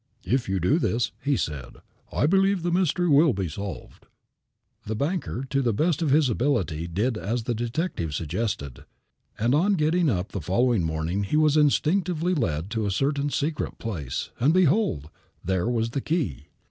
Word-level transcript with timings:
"If 0.25 0.49
you 0.49 0.59
do 0.59 0.79
this," 0.79 1.11
he 1.23 1.37
said, 1.37 1.75
"I 2.11 2.25
believe 2.25 2.63
the 2.63 2.71
mystery 2.71 3.07
will 3.07 3.33
be 3.33 3.47
solved." 3.47 4.07
The 4.87 4.95
banker, 4.95 5.43
to 5.51 5.61
the 5.61 5.75
best 5.75 6.01
of 6.01 6.09
his 6.09 6.27
ability, 6.27 6.87
did 6.87 7.19
as 7.19 7.43
the 7.43 7.53
detective 7.53 8.15
suggested, 8.15 8.85
and 9.37 9.53
on 9.53 9.73
getting 9.73 10.09
up 10.09 10.31
the 10.31 10.41
following 10.41 10.83
morning 10.83 11.21
he 11.21 11.37
was 11.37 11.55
instinctively 11.55 12.33
led 12.33 12.71
to 12.71 12.87
a 12.87 12.89
certain 12.89 13.29
secret 13.29 13.77
place, 13.77 14.31
and, 14.39 14.55
behold, 14.55 15.11
there 15.45 15.69
was 15.69 15.91
the 15.91 16.01
key. 16.01 16.47